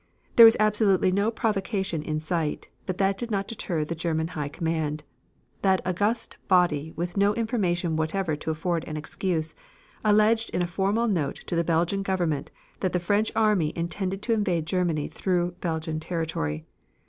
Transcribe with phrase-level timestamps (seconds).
[0.35, 4.47] There was absolutely no provocation in sight, but that did not deter the German High
[4.47, 5.03] Command.
[5.61, 9.53] That august body with no information whatever to afford an excuse,
[10.03, 14.33] alleged in a formal note to the Belgian Government that the French army intended to
[14.33, 16.65] invade Germany through Belgian territory.